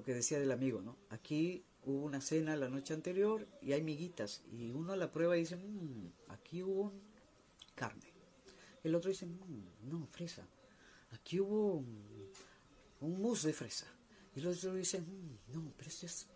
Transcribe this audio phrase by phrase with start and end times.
[0.00, 0.96] Lo que decía del amigo, ¿no?
[1.10, 5.56] Aquí hubo una cena la noche anterior y hay miguitas y uno la prueba dice,
[5.56, 6.90] "Mm, aquí hubo
[7.74, 8.10] carne.
[8.82, 10.48] El otro dice, "Mm, no, fresa.
[11.10, 11.84] Aquí hubo
[13.02, 13.88] un, mousse de fresa.
[14.34, 16.28] Y el otro dice, "Mm, no, pero esto es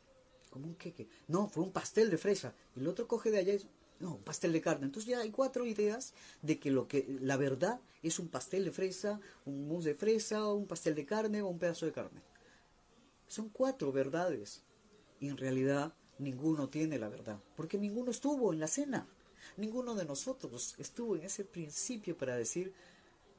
[0.51, 1.09] como un queque.
[1.29, 2.55] No, fue un pastel de fresa.
[2.77, 4.85] Y el otro coge de allá y dice, no, un pastel de carne.
[4.85, 6.13] Entonces ya hay cuatro ideas
[6.43, 10.53] de que lo que la verdad es un pastel de fresa, un mousse de fresa,
[10.53, 12.34] un pastel de carne o un pedazo de carne.
[13.35, 14.63] Son cuatro verdades.
[15.19, 19.09] Y en realidad ninguno tiene la verdad, porque ninguno estuvo en la cena.
[19.57, 22.73] Ninguno de nosotros estuvo en ese principio para decir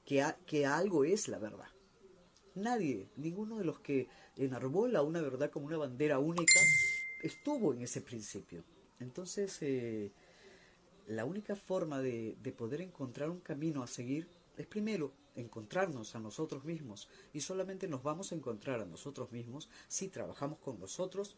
[0.05, 1.69] que, que algo es la verdad.
[2.55, 6.59] Nadie, ninguno de los que enarbola una verdad como una bandera única,
[7.23, 8.65] estuvo en ese principio.
[8.99, 10.11] Entonces, eh,
[11.07, 16.19] la única forma de, de poder encontrar un camino a seguir es primero encontrarnos a
[16.19, 17.09] nosotros mismos.
[17.33, 21.35] Y solamente nos vamos a encontrar a nosotros mismos si trabajamos con nosotros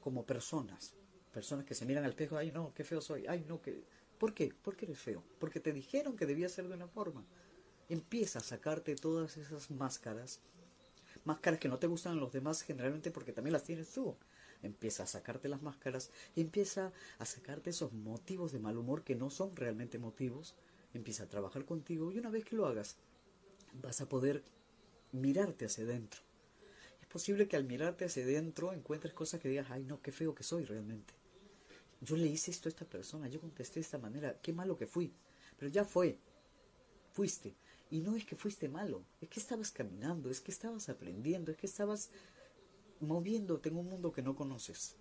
[0.00, 0.94] como personas.
[1.32, 3.84] Personas que se miran al espejo, ay no, qué feo soy, ay no, que...
[4.18, 4.52] ¿Por qué?
[4.62, 5.22] Porque eres feo.
[5.38, 7.24] Porque te dijeron que debía ser de una forma.
[7.88, 10.40] Empieza a sacarte todas esas máscaras.
[11.24, 14.16] Máscaras que no te gustan a los demás generalmente porque también las tienes tú.
[14.62, 19.30] Empieza a sacarte las máscaras empieza a sacarte esos motivos de mal humor que no
[19.30, 20.54] son realmente motivos.
[20.92, 22.96] Empieza a trabajar contigo y una vez que lo hagas,
[23.72, 24.42] vas a poder
[25.12, 26.20] mirarte hacia adentro.
[27.00, 30.34] Es posible que al mirarte hacia adentro encuentres cosas que digas, ay no, qué feo
[30.34, 31.14] que soy realmente.
[32.00, 34.86] Yo le hice esto a esta persona, yo contesté de esta manera, qué malo que
[34.86, 35.12] fui.
[35.58, 36.18] Pero ya fue,
[37.12, 37.54] fuiste.
[37.90, 41.58] Y no es que fuiste malo, es que estabas caminando, es que estabas aprendiendo, es
[41.58, 42.10] que estabas
[43.00, 44.96] moviéndote en un mundo que no conoces.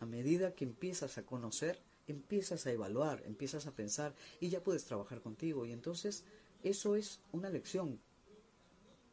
[0.00, 4.84] A medida que empiezas a conocer, empiezas a evaluar, empiezas a pensar y ya puedes
[4.84, 5.64] trabajar contigo.
[5.64, 6.24] Y entonces
[6.62, 8.00] eso es una lección.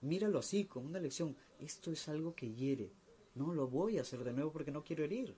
[0.02, 1.36] Míralo así, como una lección.
[1.60, 2.92] Esto es algo que hiere.
[3.34, 5.36] No lo voy a hacer de nuevo porque no quiero herir.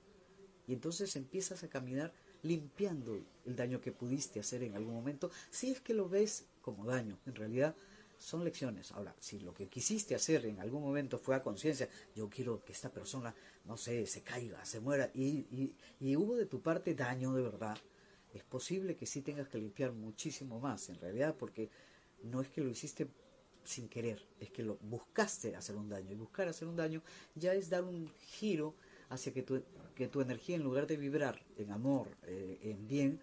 [0.67, 2.13] Y entonces empiezas a caminar
[2.44, 6.85] limpiando el daño que pudiste hacer en algún momento, si es que lo ves como
[6.85, 7.17] daño.
[7.25, 7.75] En realidad
[8.17, 8.91] son lecciones.
[8.91, 12.73] Ahora, si lo que quisiste hacer en algún momento fue a conciencia, yo quiero que
[12.73, 13.34] esta persona,
[13.66, 17.44] no sé, se caiga, se muera, y, y, y hubo de tu parte daño de
[17.44, 17.78] verdad,
[18.34, 21.69] es posible que sí tengas que limpiar muchísimo más, en realidad, porque
[22.23, 23.07] no es que lo hiciste
[23.63, 27.01] sin querer, es que lo buscaste hacer un daño, y buscar hacer un daño
[27.35, 28.75] ya es dar un giro
[29.09, 29.61] hacia que tu,
[29.94, 33.22] que tu energía, en lugar de vibrar en amor, eh, en bien,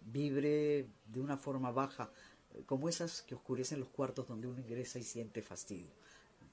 [0.00, 2.10] vibre de una forma baja,
[2.54, 5.92] eh, como esas que oscurecen los cuartos donde uno ingresa y siente fastidio.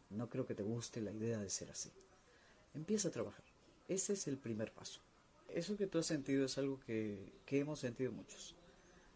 [0.10, 1.92] No creo que te guste la idea de ser así.
[2.74, 3.44] Empieza a trabajar.
[3.88, 5.02] Ese es el primer paso.
[5.48, 8.56] Eso que tú has sentido es algo que, que hemos sentido muchos.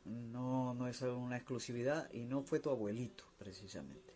[0.06, 4.14] No, no es una exclusividad y no fue tu abuelito, precisamente.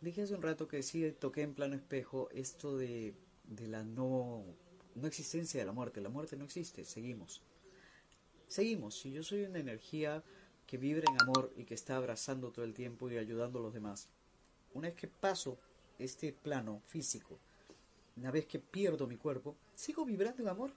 [0.00, 4.44] Dije hace un rato que sí toqué en plano espejo esto de, de la no,
[4.94, 6.00] no existencia de la muerte.
[6.00, 7.42] La muerte no existe, seguimos.
[8.46, 8.98] Seguimos.
[8.98, 10.22] Si yo soy una energía
[10.66, 13.74] que vibra en amor y que está abrazando todo el tiempo y ayudando a los
[13.74, 14.08] demás,
[14.74, 15.58] una vez que paso
[15.98, 17.38] este plano físico,
[18.16, 20.72] una vez que pierdo mi cuerpo, sigo vibrando en amor.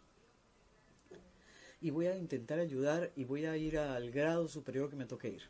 [1.82, 5.30] Y voy a intentar ayudar y voy a ir al grado superior que me toque
[5.30, 5.42] ir.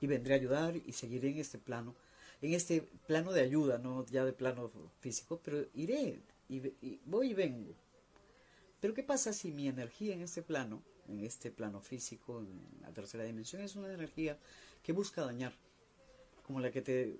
[0.00, 1.94] Y vendré a ayudar y seguiré en este plano,
[2.40, 7.30] en este plano de ayuda, no ya de plano físico, pero iré y, y voy
[7.30, 7.74] y vengo.
[8.80, 12.92] Pero ¿qué pasa si mi energía en este plano, en este plano físico, en la
[12.92, 14.38] tercera dimensión, es una energía
[14.82, 15.52] que busca dañar?
[16.46, 17.18] Como la que, te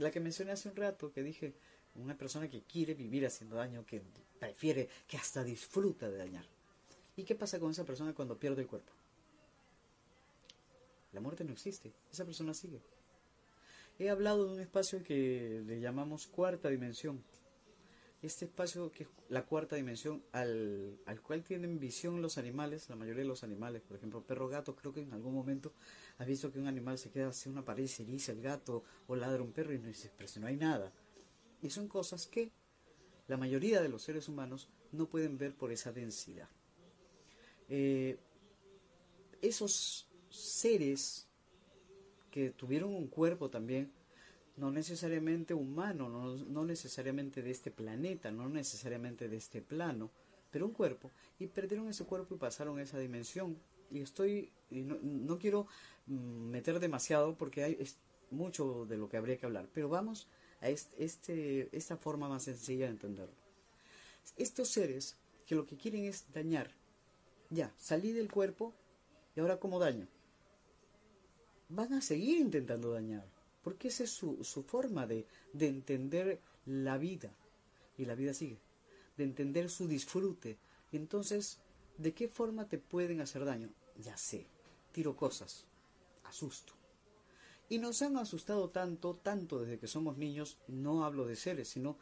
[0.00, 1.54] la que mencioné hace un rato, que dije,
[1.94, 4.02] una persona que quiere vivir haciendo daño, que
[4.40, 6.53] prefiere, que hasta disfruta de dañar.
[7.16, 8.92] ¿Y qué pasa con esa persona cuando pierde el cuerpo?
[11.12, 12.82] La muerte no existe, esa persona sigue.
[13.98, 17.22] He hablado de un espacio que le llamamos cuarta dimensión.
[18.20, 22.96] Este espacio que es la cuarta dimensión al, al cual tienen visión los animales, la
[22.96, 25.72] mayoría de los animales, por ejemplo, perro gato, creo que en algún momento
[26.18, 29.14] has visto que un animal se queda hacia una pared y se el gato o
[29.14, 30.90] ladra un perro y no dice, pero si no hay nada.
[31.62, 32.50] Y son cosas que
[33.28, 36.48] la mayoría de los seres humanos no pueden ver por esa densidad.
[37.68, 38.18] Eh,
[39.40, 41.28] esos seres
[42.30, 43.92] que tuvieron un cuerpo también,
[44.56, 50.10] no necesariamente humano, no, no, necesariamente de este planeta, no necesariamente de este plano,
[50.50, 53.56] pero un cuerpo, y perdieron ese cuerpo y pasaron a esa dimensión.
[53.90, 55.66] Y estoy, y no, no, quiero
[56.06, 57.78] mm, meter demasiado porque hay
[58.30, 60.28] mucho de lo que habría que hablar, pero vamos
[60.60, 63.34] a este, esta forma más sencilla de entenderlo.
[64.36, 66.70] Estos seres que lo que quieren es dañar,
[67.54, 68.74] ya, salí del cuerpo
[69.34, 70.06] y ahora cómo daño.
[71.68, 73.26] Van a seguir intentando dañar,
[73.62, 77.30] porque esa es su, su forma de, de entender la vida,
[77.96, 78.58] y la vida sigue,
[79.16, 80.58] de entender su disfrute.
[80.92, 81.58] Entonces,
[81.98, 83.70] ¿de qué forma te pueden hacer daño?
[83.96, 84.46] Ya sé,
[84.92, 85.64] tiro cosas,
[86.24, 86.72] asusto.
[87.68, 91.96] Y nos han asustado tanto, tanto desde que somos niños, no hablo de seres, sino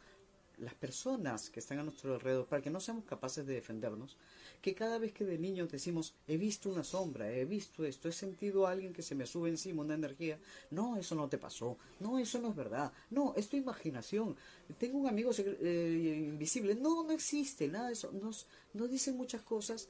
[0.63, 4.17] las personas que están a nuestro alrededor, para que no seamos capaces de defendernos,
[4.61, 8.11] que cada vez que de niños decimos, he visto una sombra, he visto esto, he
[8.11, 10.39] sentido a alguien que se me sube encima, una energía,
[10.71, 14.35] no, eso no te pasó, no, eso no es verdad, no, es tu imaginación,
[14.77, 19.41] tengo un amigo eh, invisible, no, no existe, nada de eso, nos, nos dicen muchas
[19.41, 19.89] cosas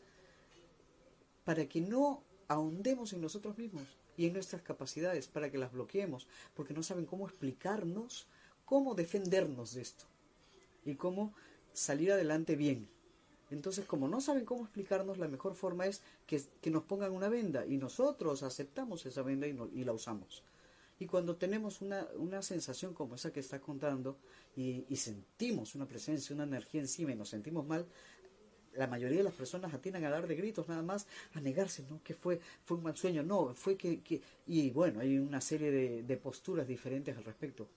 [1.43, 3.83] para que no ahondemos en nosotros mismos
[4.17, 8.27] y en nuestras capacidades, para que las bloqueemos, porque no saben cómo explicarnos,
[8.65, 10.05] cómo defendernos de esto
[10.85, 11.33] y cómo
[11.73, 12.87] salir adelante bien.
[13.51, 16.41] Entonces, como no saben cómo explicarnos, la mejor forma es que,
[16.71, 20.43] nos pongan una venda y nosotros aceptamos esa venda y, y la usamos.
[20.99, 24.17] Y cuando tenemos una, una, sensación como esa que está contando
[24.55, 27.85] y, sentimos una presencia, una energía encima y nos sentimos mal,
[28.75, 32.01] la mayoría de las personas atienden a dar de gritos nada más, a negarse, ¿no?
[32.03, 34.21] Que fue, fue un mal sueño, no, fue que, que...
[34.47, 35.71] Y bueno, hay una serie
[36.03, 37.67] de posturas diferentes al respecto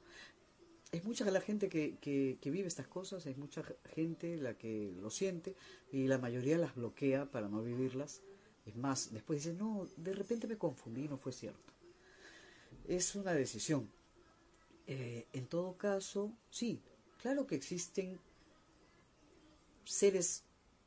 [0.93, 3.63] es mucha la gente que, que, vive estas cosas, es mucha
[3.95, 5.55] gente la que lo siente
[5.93, 8.23] y la mayoría las bloquea para no vivirlas.
[8.65, 11.73] Es más, después dice, no, de repente me confundí, no fue cierto.
[12.89, 13.91] Es una decisión.
[14.87, 16.81] Eh, en todo caso, sí,
[17.21, 18.19] claro que existen
[19.85, 20.45] seres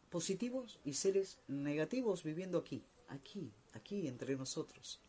[0.09, 5.01] positivos y seres negativos viviendo aquí, aquí, aquí entre nosotros.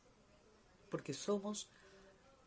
[0.90, 1.68] Porque somos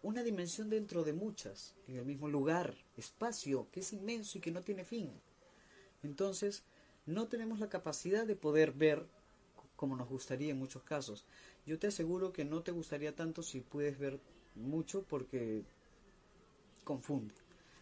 [0.04, 4.52] una dimensión dentro de muchas, en el mismo lugar, espacio, que es inmenso y que
[4.52, 5.10] no tiene fin.
[6.04, 6.64] Entonces,
[7.06, 9.08] no tenemos la capacidad de poder ver
[9.76, 11.26] como nos gustaría en muchos casos.
[11.66, 14.20] Yo te aseguro que no te gustaría tanto si puedes ver
[14.56, 15.64] mucho porque
[16.84, 17.34] confunde.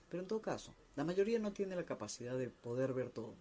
[0.10, 3.36] Pero en todo caso, la mayoría no tiene la capacidad de poder ver todo.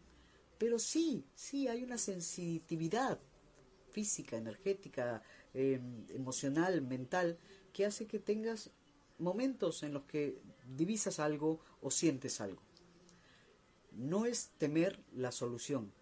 [0.59, 3.19] Pero sí, sí hay una sensitividad
[3.91, 5.23] física, energética,
[5.53, 7.38] em, emocional, mental,
[7.70, 8.70] que hace que tengas
[9.19, 10.40] momentos en los que
[10.76, 12.62] divisas algo o sientes algo.
[13.93, 15.93] No es temer la solución.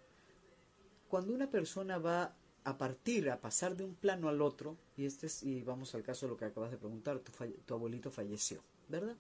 [1.08, 5.26] Cuando una persona va a partir, a pasar de un plano al otro, y este
[5.26, 7.20] es, y vamos al caso de lo que acabas de preguntar,
[7.64, 9.16] tu, abuelito falleció, ¿verdad?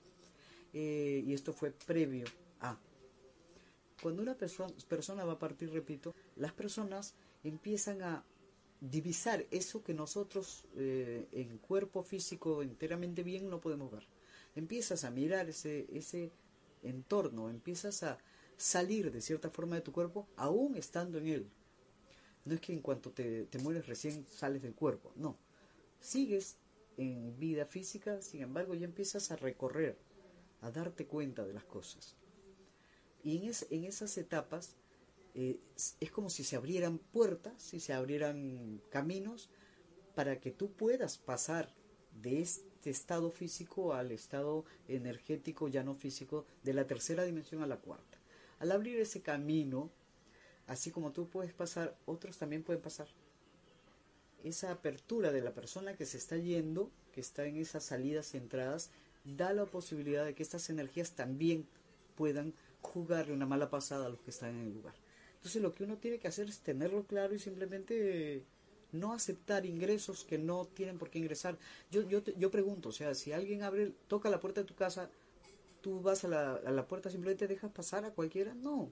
[0.74, 2.26] Eh, y esto fue previo
[2.60, 2.76] a.
[4.02, 8.22] Cuando una persona va a partir, repito, las personas empiezan a
[8.80, 14.06] divisar eso que nosotros eh, en cuerpo físico enteramente bien no podemos ver.
[14.54, 16.30] Empiezas a mirar ese, ese
[16.82, 18.18] entorno, empiezas a
[18.56, 21.50] salir de cierta forma de tu cuerpo aún estando en él.
[22.44, 25.36] No es que en cuanto te, te mueres recién sales del cuerpo, no.
[26.00, 26.56] Sigues
[26.96, 29.98] en vida física, sin embargo ya empiezas a recorrer,
[30.60, 32.16] a darte cuenta de las cosas.
[33.22, 34.76] Y en, en esas etapas
[35.34, 35.60] eh,
[36.00, 39.50] es como si se abrieran puertas, si se abrieran caminos
[40.14, 41.72] para que tú puedas pasar
[42.22, 47.66] de este estado físico al estado energético, ya no físico, de la tercera dimensión a
[47.66, 48.18] la cuarta.
[48.58, 49.90] Al abrir ese camino,
[50.66, 53.08] así como tú puedes pasar, otros también pueden pasar.
[54.42, 58.38] Esa apertura de la persona que se está yendo, que está en esas salidas y
[58.38, 58.90] entradas,
[59.24, 61.66] da la posibilidad de que estas energías también
[62.16, 64.94] puedan jugarle una mala pasada a los que están en el lugar.
[65.38, 68.44] Entonces lo que uno tiene que hacer es tenerlo claro y simplemente
[68.92, 71.56] no aceptar ingresos que no tienen por qué ingresar.
[71.90, 75.10] Yo, yo, yo pregunto, o sea, si alguien abre, toca la puerta de tu casa,
[75.80, 78.54] tú vas a la, a la puerta, simplemente dejas pasar a cualquiera.
[78.54, 78.90] No,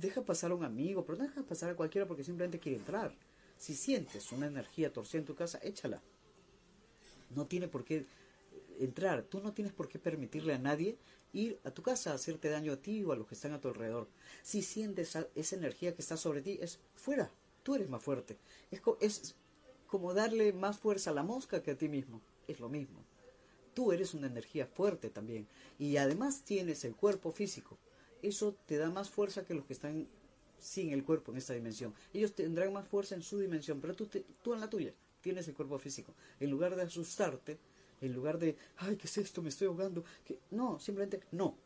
[0.00, 3.14] deja pasar a un amigo, pero no dejas pasar a cualquiera porque simplemente quiere entrar.
[3.56, 6.02] Si sientes una energía torcida en tu casa, échala.
[7.30, 8.06] No tiene por qué
[8.80, 9.22] entrar.
[9.22, 10.96] Tú no tienes por qué permitirle a nadie
[11.32, 13.60] ir a tu casa a hacerte daño a ti o a los que están a
[13.60, 14.08] tu alrededor.
[14.42, 17.30] Si sientes esa energía que está sobre ti, es fuera.
[17.62, 18.38] Tú eres más fuerte.
[18.70, 19.34] Es, es
[19.86, 22.20] como darle más fuerza a la mosca que a ti mismo.
[22.48, 23.04] Es lo mismo.
[23.74, 25.46] Tú eres una energía fuerte también.
[25.78, 27.78] Y además tienes el cuerpo físico.
[28.20, 30.06] Eso te da más fuerza que los que están
[30.58, 31.94] sin el cuerpo en esta dimensión.
[32.12, 34.08] Ellos tendrán más fuerza en su dimensión, pero tú,
[34.42, 36.14] tú en la tuya tienes el cuerpo físico.
[36.40, 37.58] En lugar de asustarte,
[38.02, 39.42] en lugar de, ay, ¿qué es esto?
[39.42, 40.04] Me estoy ahogando.
[40.24, 41.56] que No, simplemente no.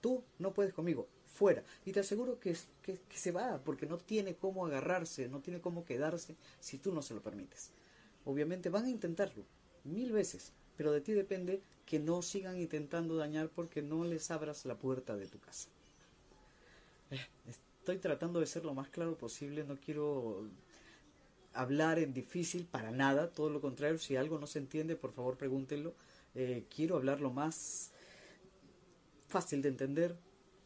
[0.00, 1.62] Tú no puedes conmigo, fuera.
[1.84, 5.60] Y te aseguro que, que, que, se va, porque no tiene cómo agarrarse, no tiene
[5.60, 7.70] cómo quedarse si tú no se lo permites.
[8.24, 9.44] Obviamente van a intentarlo
[9.84, 14.64] mil veces, pero de ti depende que no sigan intentando dañar porque no les abras
[14.64, 15.68] la puerta de tu casa.
[17.10, 20.48] Eh, estoy tratando de ser lo más claro posible, no quiero
[21.54, 25.36] hablar en difícil para nada, todo lo contrario, si algo no se entiende, por favor
[25.36, 25.94] pregúntenlo.
[26.34, 27.90] Eh, quiero hablar lo más
[29.28, 30.16] fácil de entender.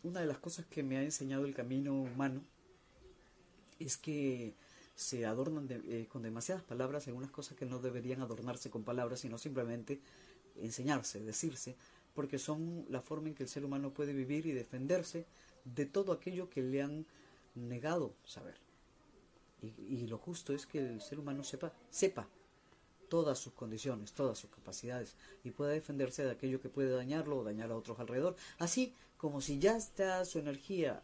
[0.03, 2.43] Una de las cosas que me ha enseñado el camino humano
[3.79, 4.55] es que
[4.95, 9.37] se adornan eh, con demasiadas palabras algunas cosas que no deberían adornarse con palabras, sino
[9.37, 10.01] simplemente
[10.57, 11.77] enseñarse, decirse,
[12.15, 15.27] porque son la forma en que el ser humano puede vivir y defenderse
[15.65, 17.05] de todo aquello que le han
[17.55, 18.66] negado saber.
[19.79, 22.29] Y, lo justo es que el ser humano sepa, sepa
[23.09, 27.45] todas sus condiciones, todas sus capacidades y pueda defenderse de aquello que puede dañarlo o
[27.45, 28.37] dañar a otros alrededor.
[28.59, 31.03] Así como si ya está su energía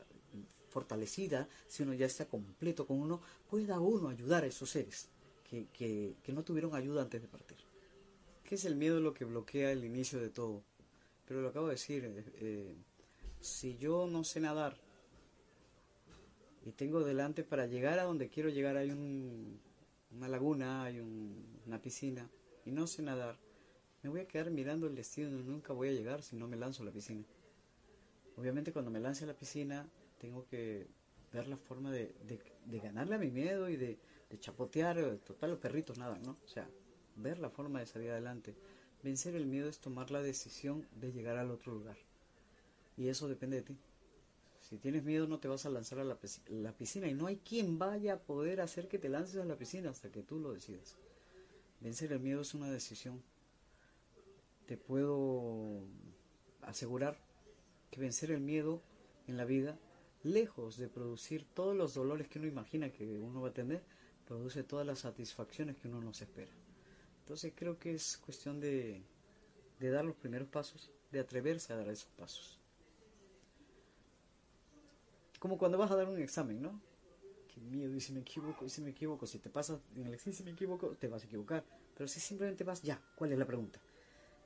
[0.69, 5.09] fortalecida, si uno ya está completo con uno, pueda uno ayudar a esos seres
[5.45, 5.67] que,
[6.23, 7.59] que, no tuvieron ayuda antes de partir.
[8.43, 10.63] ¿Qué es el miedo lo que bloquea el inicio de todo?
[11.27, 12.77] Pero lo acabo de decir, eh, eh,
[13.41, 14.79] si yo no sé nadar
[16.65, 19.61] y tengo delante para llegar a donde quiero llegar hay un,
[20.13, 22.29] una laguna, hay una piscina
[22.65, 23.39] y no sé nadar,
[24.03, 26.83] me voy a quedar mirando el destino nunca voy a llegar si no me lanzo
[26.83, 27.25] a la piscina.
[28.37, 29.89] Obviamente cuando me lance a la piscina
[30.19, 30.89] tengo que
[31.33, 32.15] ver la forma de,
[32.67, 36.37] de, ganarle a mi miedo y de, de chapotear, eh, los perritos nada, ¿no?
[36.45, 36.69] O sea,
[37.17, 38.55] ver la forma de salir adelante.
[39.03, 41.97] Vencer el miedo es tomar la decisión de llegar al otro lugar.
[42.97, 43.79] Y eso depende de ti.
[44.73, 47.37] Si tienes miedo no te vas a lanzar a la, la, piscina y no hay
[47.37, 50.55] quien vaya a poder hacer que te lances a la piscina hasta que tú lo
[50.55, 50.97] decidas.
[51.81, 53.23] Vencer el miedo es una decisión.
[54.65, 55.83] Te puedo
[56.63, 57.19] asegurar
[57.91, 58.83] que vencer el miedo
[59.27, 59.79] en la vida
[60.23, 63.85] lejos de producir todos los dolores que uno imagina que uno va a tener,
[64.27, 66.53] produce todas las satisfacciones que uno no se espera.
[67.21, 69.03] Entonces creo que es cuestión de,
[69.79, 72.62] de dar los primeros pasos, de atreverse a dar esos pasos.
[75.43, 76.81] Como cuando vas a dar un examen, ¿no?
[77.53, 80.15] Qué miedo, y si me equivoco, y si me equivoco, si te pasas en el
[80.15, 81.65] examen, si me equivoco, te vas a equivocar.
[81.97, 83.81] Pero si simplemente vas, ya, ¿cuál es la pregunta?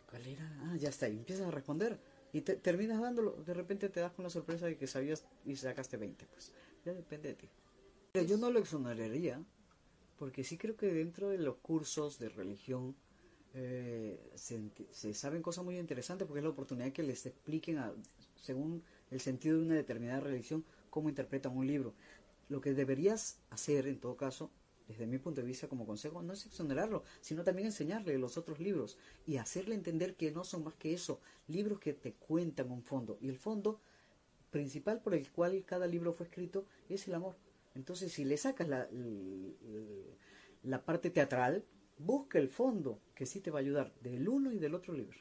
[0.08, 0.50] ¿Cuál era?
[0.62, 2.00] Ah, ya está, y empiezas a responder
[2.32, 5.54] y te, terminas dándolo, de repente te das con la sorpresa de que sabías y
[5.56, 7.48] sacaste 20, pues ya depende de ti.
[8.26, 9.44] Yo no lo exoneraría,
[10.18, 12.96] porque sí creo que dentro de los cursos de religión
[13.52, 17.80] eh, se, saben cosas muy interesantes, porque es la oportunidad que les expliquen,
[18.42, 21.94] según el sentido de una determinada religión, cómo interpretan un libro.
[22.48, 24.50] Lo que deberías hacer, en todo caso,
[24.88, 28.60] desde mi punto de vista como consejo, no es exonerarlo, sino también enseñarle los otros
[28.60, 32.82] libros y hacerle entender que no son más que eso, libros que te cuentan un
[32.82, 33.18] fondo.
[33.20, 33.80] Y el fondo
[34.50, 37.36] principal por el cual cada libro fue escrito es el amor.
[37.74, 38.88] Entonces, si le sacas la,
[40.62, 41.64] la parte teatral,
[41.98, 45.18] busca el fondo que sí te va a ayudar del uno y del otro libro.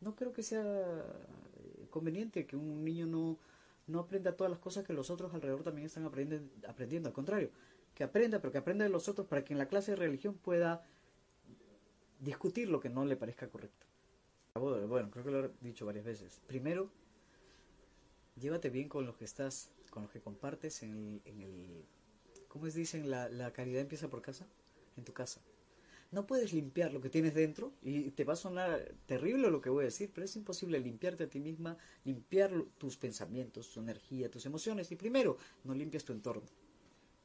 [0.00, 3.38] No creo que sea eh, conveniente que un niño no,
[3.90, 7.08] no aprenda todas las cosas que los otros alrededor también están aprendiendo, aprendiendo.
[7.08, 7.50] Al contrario,
[7.94, 10.34] que aprenda, pero que aprenda de los otros para que en la clase de religión
[10.34, 10.86] pueda
[12.20, 13.86] discutir lo que no le parezca correcto.
[14.54, 16.40] Bueno, creo que lo he dicho varias veces.
[16.46, 16.90] Primero,
[18.36, 21.84] llévate bien con los que estás, con los que compartes en el, en
[22.48, 23.10] ¿cómo es dicen?
[23.10, 24.46] La, la caridad empieza por casa,
[24.96, 25.40] en tu casa.
[26.12, 29.70] No puedes limpiar lo que tienes dentro y te va a sonar terrible lo que
[29.70, 34.28] voy a decir, pero es imposible limpiarte a ti misma, limpiar tus pensamientos, tu energía,
[34.28, 36.48] tus emociones y primero no limpias tu entorno.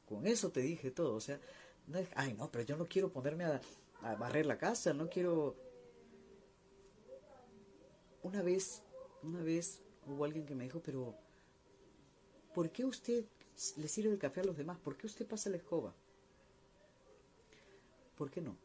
[0.07, 1.15] Con eso te dije todo.
[1.15, 1.39] O sea,
[1.87, 3.61] no es, ay, no, pero yo no quiero ponerme a,
[4.19, 5.55] barrer la casa, no quiero...
[8.21, 8.83] Una vez,
[9.23, 11.15] una vez hubo alguien que me dijo, pero
[12.53, 13.25] ¿por qué usted
[13.77, 14.77] le sirve el café a los demás?
[14.77, 15.95] ¿Por qué usted pasa la escoba?
[18.15, 18.64] ¿Por qué no?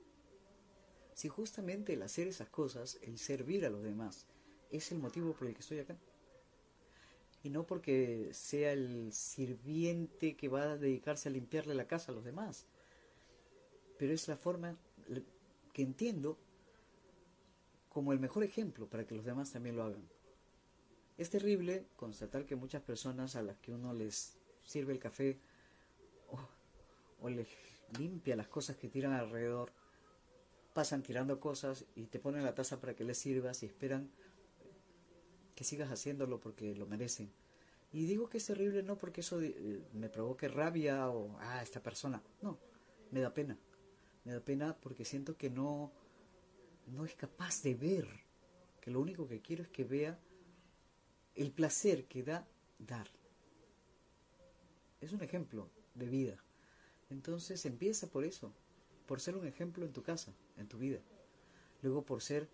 [1.20, 4.26] Si justamente el hacer esas cosas, el servir a los demás,
[4.70, 5.98] es el motivo por el que estoy acá
[7.42, 12.14] y no porque sea el sirviente que va a dedicarse a limpiarle la casa a
[12.14, 12.64] los demás.
[13.98, 14.78] Pero es la forma
[15.74, 16.38] que entiendo
[17.90, 20.08] como el mejor ejemplo para que los demás también lo hagan.
[21.18, 25.38] Es terrible constatar que muchas personas a las que uno les sirve el café
[27.20, 27.46] o, les
[27.98, 29.70] limpia las cosas que tiran alrededor,
[30.72, 34.10] pasan tirando cosas y te ponen la taza para que les sirvas y esperan
[35.54, 37.30] que sigas haciéndolo porque lo merecen.
[37.92, 41.82] Y digo que es terrible no porque eso eh, me provoque rabia o, ah, esta
[41.82, 42.22] persona.
[42.40, 42.58] No,
[43.10, 43.58] me da pena.
[44.24, 45.92] Me da pena porque siento que no,
[46.86, 48.08] no es capaz de ver.
[48.80, 50.18] Que lo único que quiero es que vea
[51.34, 52.46] el placer que da
[52.78, 53.08] dar.
[55.00, 56.44] Es un ejemplo de vida.
[57.10, 58.54] Entonces empieza por eso,
[59.10, 61.00] por ser un ejemplo en tu casa, en tu vida.
[61.82, 62.48] Luego por ser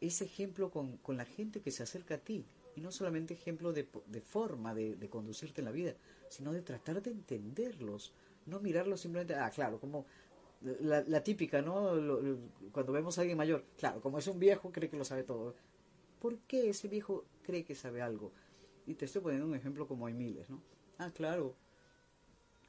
[0.00, 2.46] ese ejemplo con, con la gente que se acerca a ti.
[2.74, 5.94] Y no solamente ejemplo de, de forma de, de, conducirte en la vida,
[6.30, 8.14] sino de tratar de entenderlos.
[8.46, 10.06] No mirarlos simplemente, ah, claro, como
[10.62, 11.90] la, típica, ¿no?
[12.72, 15.54] cuando vemos a alguien mayor, claro, como es un viejo, cree que lo sabe todo.
[16.18, 18.32] ¿Por qué ese viejo cree que sabe algo?
[18.86, 20.62] Y te estoy poniendo un ejemplo como hay miles, ¿no?
[20.96, 21.54] Ah, claro,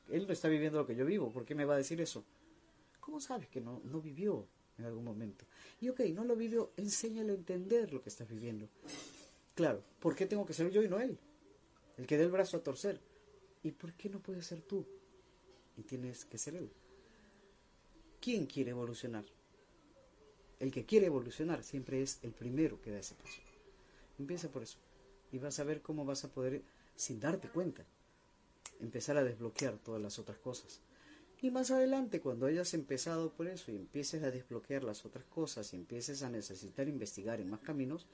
[0.10, 2.26] él no está viviendo lo que yo vivo, ¿por qué me va a decir eso?
[3.04, 5.46] ¿Cómo sabes que no, no vivió en algún momento?
[5.82, 8.70] Y ok, no lo vivió, enséñale a entender lo que estás viviendo.
[9.56, 11.20] Claro, ¿por qué tengo que ser yo y no él?
[11.98, 13.02] El que dé el brazo a torcer.
[13.62, 14.88] ¿Y por qué no puedes ser tú?
[15.76, 16.72] Y tienes que ser él.
[18.22, 19.26] ¿Quién quiere evolucionar?
[20.62, 23.42] El que quiere evolucionar siempre es el primero que da ese paso.
[24.18, 24.78] Empieza por eso.
[25.34, 26.64] Y vas a ver cómo vas a poder,
[26.96, 27.86] sin darte cuenta,
[28.80, 30.80] empezar a desbloquear todas las otras cosas.
[31.44, 35.74] Y más adelante, cuando hayas empezado por eso y empieces a desbloquear las otras cosas
[35.74, 38.08] y empieces a necesitar investigar en más caminos,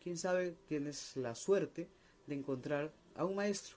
[0.00, 1.88] quién sabe, tienes la suerte
[2.28, 3.76] de encontrar a un maestro.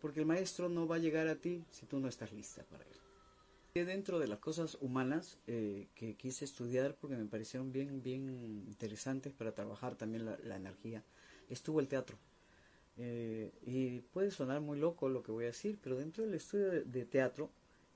[0.00, 2.82] Porque el maestro no va a llegar a ti si tú no estás lista para
[2.82, 3.84] él.
[3.86, 9.34] Dentro de las cosas humanas eh, que quise estudiar porque me parecieron bien, bien interesantes
[9.34, 11.04] para trabajar también la, energía,
[11.50, 12.16] estuvo el teatro.
[12.96, 16.70] Eh, y puede sonar muy loco lo que voy a decir, pero dentro del estudio
[16.70, 17.50] de, teatro,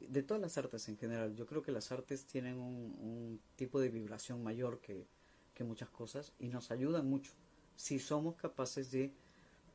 [0.08, 3.88] de todas las artes en general, yo creo que las artes tienen un, tipo de
[3.88, 5.06] vibración mayor que,
[5.54, 7.32] que, muchas cosas y nos ayudan mucho
[7.76, 9.12] si somos capaces de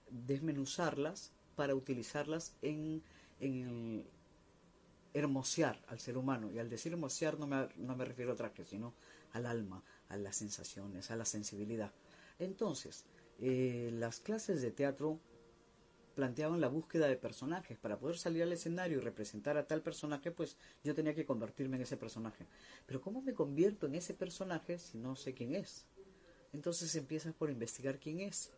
[0.10, 3.04] desmenuzarlas para utilizarlas en,
[3.40, 4.06] en
[5.14, 6.52] hermosear al ser humano.
[6.52, 8.94] Y al decir hermosear no me, no me refiero a traje, sino
[9.34, 11.92] al alma, a las sensaciones, a la sensibilidad.
[12.38, 13.06] Entonces,
[13.40, 15.20] eh, las clases de teatro
[16.16, 17.78] planteaban la búsqueda de personajes.
[17.78, 21.76] Para poder salir al escenario y representar a tal personaje, pues yo tenía que convertirme
[21.76, 22.48] en ese personaje.
[22.86, 25.86] Pero ¿cómo me convierto en ese personaje si no sé quién es?
[26.54, 28.52] Entonces empiezas por investigar quién es.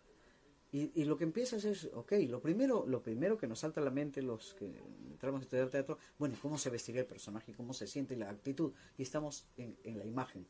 [0.72, 3.90] Y, lo que empiezas es, ok, lo primero, lo primero que nos salta a la
[3.90, 4.66] mente los que
[5.10, 7.54] entramos a estudiar teatro, bueno, ¿cómo se vestiría el personaje?
[7.54, 8.74] ¿Cómo se siente la actitud?
[8.98, 10.46] Y estamos en, en la imagen.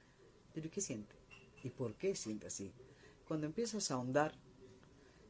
[0.53, 1.15] Pero ¿qué siente?
[1.63, 2.73] ¿Y por qué siente así?
[3.27, 4.33] Cuando empiezas a ahondar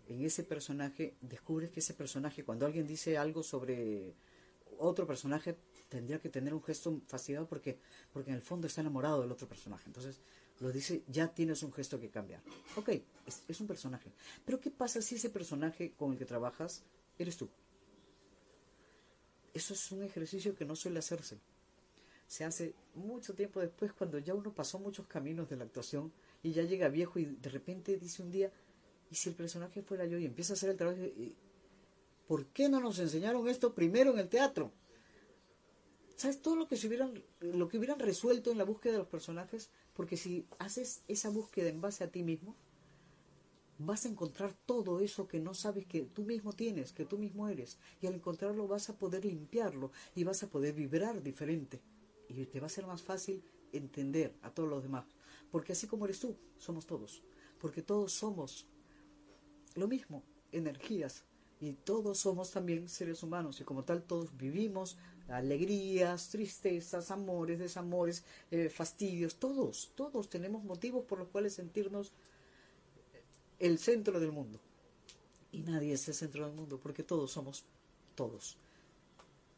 [0.08, 4.16] en ese personaje, descubres que ese personaje, cuando alguien dice algo sobre
[4.80, 5.58] otro personaje,
[5.90, 7.80] tendría que tener un gesto fastidiado porque,
[8.14, 9.84] porque en el fondo está enamorado del otro personaje.
[9.88, 10.20] Entonces,
[10.60, 12.42] lo dice, ya tienes un gesto que cambiar.
[12.76, 12.90] Ok,
[13.26, 14.12] es, es, un personaje.
[14.46, 16.84] Pero ¿qué pasa si ese personaje con el que trabajas
[17.18, 17.50] eres tú?
[19.54, 21.38] Eso es un ejercicio que no suele hacerse.
[22.28, 26.12] Se hace mucho tiempo después cuando ya uno pasó muchos caminos de la actuación
[26.44, 28.52] y ya llega viejo y de repente dice un día,
[29.10, 30.18] ¿y si el personaje fuera yo?
[30.18, 31.00] Y empieza a hacer el trabajo.
[31.02, 31.36] Y,
[32.28, 34.72] ¿Por qué no nos enseñaron esto primero en el teatro?
[36.18, 39.08] ¿Sabes todo lo que se hubieran, lo que hubieran resuelto en la búsqueda de los
[39.08, 39.70] personajes?
[39.94, 42.56] Porque si haces esa búsqueda en base a ti mismo,
[43.78, 47.48] vas a encontrar todo eso que no sabes que tú mismo tienes, que tú mismo
[47.48, 47.78] eres.
[48.02, 51.82] Y al encontrarlo vas a poder limpiarlo y vas a poder vibrar diferente.
[52.28, 53.42] Y te va a ser más fácil
[53.72, 55.06] entender a todos los demás.
[55.52, 57.24] Porque así como eres tú, somos todos.
[57.60, 58.68] Porque todos somos
[59.78, 61.24] lo mismo, energías.
[61.60, 63.60] Y todos somos también seres humanos.
[63.60, 69.38] Y como tal, todos vivimos alegrías, tristezas, amores, desamores, eh, fastidios.
[69.38, 72.14] Todos, todos tenemos motivos por los cuales sentirnos
[73.60, 74.60] el centro del mundo.
[75.52, 77.66] Y nadie es el centro del mundo, porque todos somos
[78.16, 78.58] todos.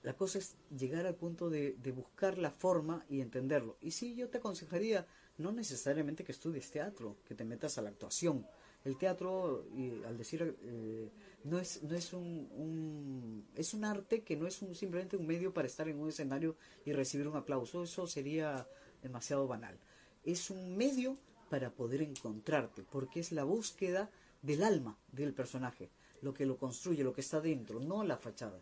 [0.04, 3.78] La cosa es llegar al punto de, de buscar la forma y entenderlo.
[3.82, 5.06] Y sí, yo te aconsejaría
[5.38, 8.46] no necesariamente que estudies teatro, que te metas a la actuación.
[8.86, 11.10] El teatro, y al decir, eh,
[11.44, 15.28] no es, no es un, un, es un arte que no es un, simplemente un
[15.28, 17.84] medio para estar en un escenario y recibir un aplauso.
[17.84, 18.68] Eso sería
[19.02, 19.78] demasiado banal.
[20.24, 21.18] Es un medio
[21.50, 24.10] para poder encontrarte, porque es la búsqueda
[24.42, 25.90] del alma del personaje,
[26.22, 28.62] lo que lo construye, lo que está dentro, no la fachada.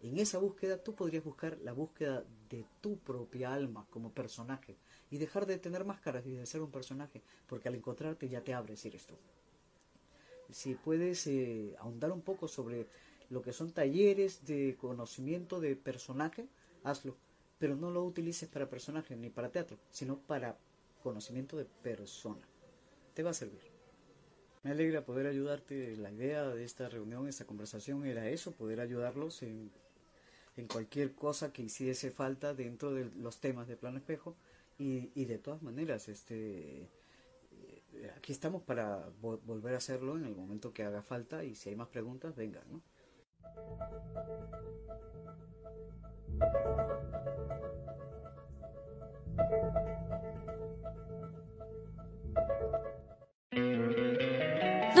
[0.00, 4.76] En esa búsqueda tú podrías buscar la búsqueda de tu propia alma como personaje
[5.12, 8.54] y dejar de tener máscaras y de ser un personaje, porque al encontrarte ya te
[8.54, 9.14] abres eres tú.
[10.50, 12.86] Si puedes eh, ahondar un poco sobre
[13.28, 16.48] lo que son talleres de conocimiento de personaje,
[16.82, 17.14] hazlo,
[17.58, 20.56] pero no lo utilices para personaje ni para teatro, sino para
[21.02, 22.40] conocimiento de persona.
[23.12, 23.60] Te va a servir.
[24.62, 25.94] Me alegra poder ayudarte.
[25.98, 29.70] La idea de esta reunión, esta conversación era eso, poder ayudarlos en,
[30.56, 34.36] en cualquier cosa que hiciese falta dentro de los temas de Plano Espejo.
[34.78, 36.90] Y, y de todas maneras, este
[37.94, 41.68] eh, aquí estamos para volver a hacerlo en el momento que haga falta y si
[41.68, 42.82] hay más preguntas, vengan, ¿no?